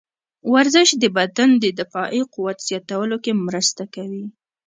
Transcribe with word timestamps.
ورزش 0.53 0.89
د 1.01 1.03
بدن 1.17 1.49
د 1.63 1.65
دفاعي 1.79 2.21
قوت 2.33 2.57
زیاتولو 2.67 3.17
کې 3.23 3.31
مرسته 3.47 3.83
کوي. 3.95 4.25